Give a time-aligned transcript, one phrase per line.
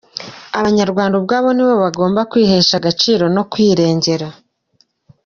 [0.59, 4.27] Abanyarwanda ubwabo ni bo bagomba kwihesha agaciro no kwirengera.